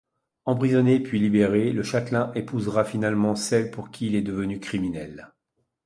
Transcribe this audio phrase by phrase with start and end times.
[0.45, 5.31] Emprisonné puis libéré, le châtelain épousera finalement celle pour qui il est devenu criminel.